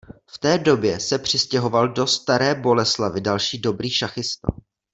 V 0.29 0.37
té 0.37 0.57
době 0.57 0.99
se 0.99 1.19
přistěhoval 1.19 1.87
do 1.87 2.07
Staré 2.07 2.55
Boleslavi 2.55 3.21
další 3.21 3.59
dobrý 3.61 3.89
šachista. 3.91 4.47